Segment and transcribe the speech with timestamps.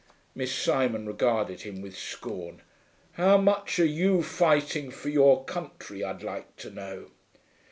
[0.33, 2.63] Miss Simon regarded him with scorn.
[3.11, 7.11] 'How much are you fighting for your country, I'd like to know?'